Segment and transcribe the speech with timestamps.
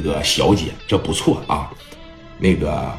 [0.00, 1.70] 这个小姐，这不错啊。
[2.38, 2.90] 那个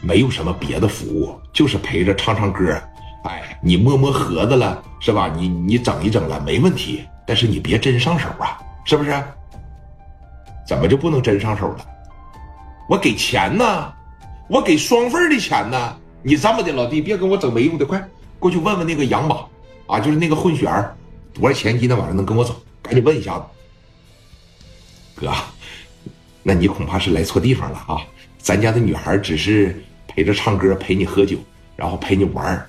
[0.00, 2.76] 没有什么别的服务，就是陪着唱唱歌。
[3.22, 5.32] 哎，你摸摸盒子了是吧？
[5.36, 9.22] 你你整一整了没问题，但是你别真上手啊，是不是？
[10.66, 11.86] 怎么就不能真上手了？
[12.88, 13.92] 我给钱呢，
[14.48, 15.96] 我给双份的钱呢。
[16.20, 18.02] 你这么的，老弟，别跟我整没用的，快
[18.40, 19.46] 过去问问那个杨马
[19.86, 20.96] 啊，就是那个混血儿，
[21.32, 21.78] 多少钱？
[21.78, 22.56] 今天晚上能跟我走？
[22.82, 23.44] 赶紧问一下子。
[25.14, 25.32] 哥，
[26.46, 27.96] 那你恐怕是来错地方了啊！
[28.38, 31.38] 咱家的女孩只是陪着唱歌，陪你喝酒，
[31.74, 32.68] 然后陪你玩儿。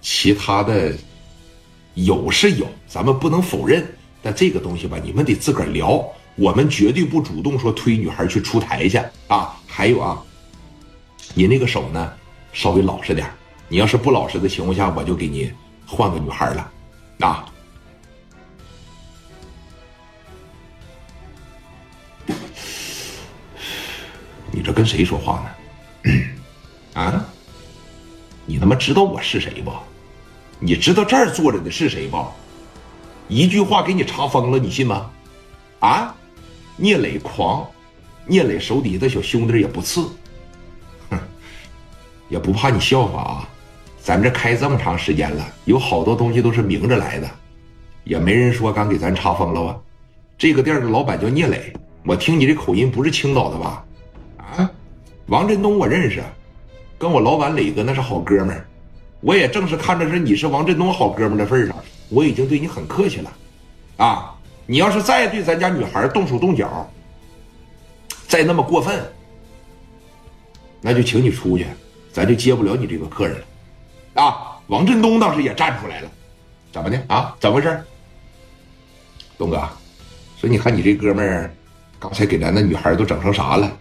[0.00, 0.94] 其他的
[1.92, 3.86] 有是有，咱们不能否认。
[4.22, 6.02] 但这个东西吧，你们得自个儿聊。
[6.36, 9.54] 我们绝对不主动说推女孩去出台去啊。
[9.66, 10.22] 还有啊，
[11.34, 12.10] 你那个手呢，
[12.54, 13.28] 稍微老实点
[13.68, 15.52] 你要是不老实的情况下，我就给你
[15.86, 16.72] 换个女孩了
[17.20, 17.44] 啊。
[24.60, 25.42] 你这跟谁说话
[26.04, 26.12] 呢？
[26.92, 27.24] 啊？
[28.44, 29.72] 你他妈知道我是谁不？
[30.58, 32.22] 你知道这儿坐着的是谁不？
[33.26, 35.10] 一句话给你查封了，你信吗？
[35.78, 36.14] 啊？
[36.76, 37.66] 聂磊狂，
[38.26, 40.06] 聂磊手底下的小兄弟也不次，
[41.08, 41.18] 哼，
[42.28, 43.48] 也不怕你笑话啊！
[44.02, 47.30] 咱这开这么长时间了，有好多东西都是明着来的，
[48.04, 49.80] 也没人说敢给咱查封了吧！
[50.36, 51.72] 这个店的老板叫聂磊，
[52.04, 53.82] 我听你这口音不是青岛的吧？
[55.30, 56.20] 王振东我认识，
[56.98, 58.66] 跟我老板磊哥那是好哥们儿。
[59.20, 61.76] 我也正是看着是你是王振东好哥们的份上，
[62.08, 63.32] 我已经对你很客气了，
[63.98, 64.34] 啊！
[64.66, 66.90] 你要是再对咱家女孩动手动脚，
[68.26, 69.08] 再那么过分，
[70.80, 71.64] 那就请你出去，
[72.12, 73.38] 咱就接不了你这个客人
[74.14, 74.58] 了，啊！
[74.66, 76.10] 王振东倒是也站出来了，
[76.72, 77.36] 怎么的啊？
[77.38, 77.80] 怎么回事？
[79.38, 79.62] 东哥，
[80.40, 81.54] 说你看你这哥们儿，
[82.00, 83.72] 刚才给咱那女孩都整成啥了？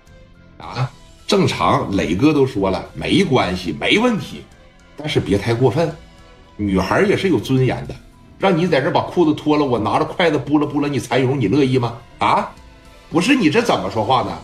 [0.60, 0.92] 啊？
[1.30, 4.42] 正常，磊哥都说了，没关系，没问题。
[4.98, 5.96] 但是别太过分，
[6.58, 7.94] 女孩也是有尊严的。
[8.40, 11.98] 让你在这把裤子脱了，我拿着筷子拨了拨了你蚕蛹，你乐意吗？
[12.18, 12.52] 啊，
[13.12, 14.40] 不是你这怎么说话呢？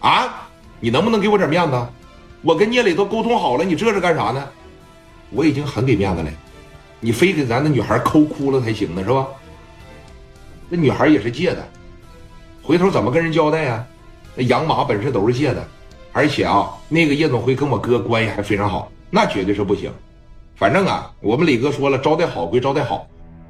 [0.00, 0.48] 啊，
[0.80, 1.86] 你能不能给我点面子？
[2.42, 4.44] 我跟聂磊都沟通好了，你这是干啥呢？
[5.30, 6.28] 我已经很给面子了，
[6.98, 9.24] 你非给咱的女孩抠哭了才行呢，是吧？
[10.68, 11.64] 那女孩也是借的，
[12.60, 13.86] 回头怎么跟人交代呀？
[14.34, 15.64] 那养马本身都是借的，
[16.12, 18.90] 而且啊，那个夜总会跟我哥关系还非常好。
[19.10, 19.90] 那绝对是不行，
[20.56, 23.06] 反正啊，我们磊哥说了，招待好归招待好，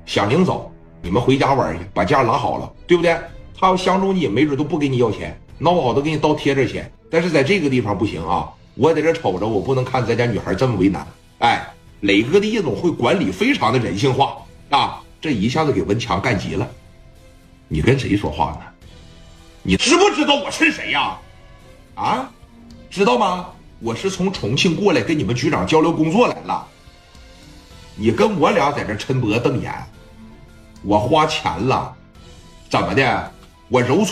[0.06, 3.16] 想领走，你们回家玩去，把价拉好了，对不对？
[3.58, 6.90] 他要相中你，没准都不给你要钱，闹不好都给你倒贴着钱。
[7.10, 11.06] 但是在这个地方不行啊，我在这瞅着，我不能看咱家女孩这么为难。
[11.38, 11.64] 哎，
[12.00, 14.36] 磊哥的夜总会管理非常的人性化
[14.70, 16.68] 啊，这一下子给文强干急了。
[17.68, 18.60] 你跟谁说话呢？
[19.62, 21.16] 你知不知道我是谁呀？
[21.94, 22.32] 啊，
[22.92, 23.46] 知道吗？
[23.80, 26.66] 我是从重庆过来跟你们局长交流工作来了，
[27.96, 29.72] 你跟我俩在这抻脖瞪眼，
[30.82, 31.96] 我花钱了，
[32.68, 33.32] 怎么的？
[33.70, 34.10] 我揉搓。